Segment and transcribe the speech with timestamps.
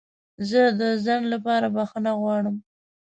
[0.49, 2.55] زه د ځنډ لپاره بخښنه غواړم.